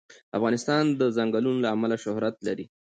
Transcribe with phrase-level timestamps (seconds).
[0.37, 2.65] افغانستان د چنګلونه له امله شهرت لري.